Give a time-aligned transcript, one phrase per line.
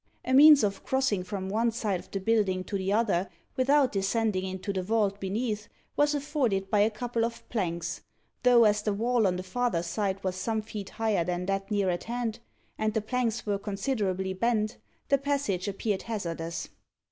[0.25, 4.45] A means of crossing from one side of the building to the other, without descending
[4.45, 8.01] into the vault beneath, was afforded by a couple of planks;
[8.41, 11.91] though as the wall on the farther side was some feet higher than that near
[11.91, 12.39] at hand,
[12.79, 14.77] and the planks were considerably bent,
[15.09, 16.69] the passage appeared hazardous.